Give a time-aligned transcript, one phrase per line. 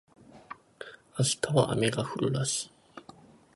[1.19, 2.71] 明日は雨が降るらしい